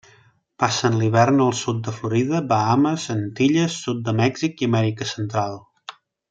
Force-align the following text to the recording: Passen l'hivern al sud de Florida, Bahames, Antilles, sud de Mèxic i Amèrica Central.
Passen 0.61 0.95
l'hivern 1.01 1.43
al 1.47 1.53
sud 1.59 1.83
de 1.87 1.93
Florida, 1.97 2.39
Bahames, 2.53 3.05
Antilles, 3.17 3.77
sud 3.85 4.01
de 4.09 4.17
Mèxic 4.23 4.65
i 4.65 4.71
Amèrica 4.73 5.09
Central. 5.15 5.63